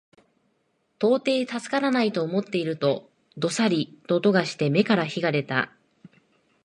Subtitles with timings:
[0.97, 5.71] 到底助からないと思っていると、どさりと音がして眼から火が出た